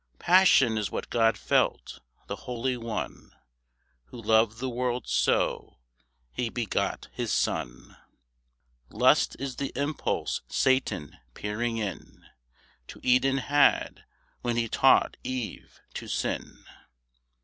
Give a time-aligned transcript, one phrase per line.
[0.17, 3.35] Passion is what God felt, the Holy One,
[4.05, 5.77] Who loved the world so,
[6.31, 7.95] He begot his Son.
[8.89, 12.25] Lust is the impulse Satan peering in
[12.87, 14.03] To Eden had,
[14.41, 16.65] when he taught Eve to sin.